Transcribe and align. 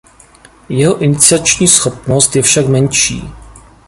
Jeho 0.69 0.97
iniciační 0.99 1.67
schopnost 1.67 2.35
je 2.35 2.41
však 2.41 2.67
menší. 2.67 3.23